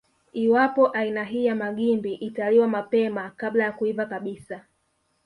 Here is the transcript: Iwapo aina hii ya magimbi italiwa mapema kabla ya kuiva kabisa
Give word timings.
Iwapo 0.33 0.87
aina 0.91 1.23
hii 1.23 1.45
ya 1.45 1.55
magimbi 1.55 2.13
italiwa 2.13 2.67
mapema 2.67 3.29
kabla 3.29 3.63
ya 3.63 3.71
kuiva 3.71 4.05
kabisa 4.05 4.65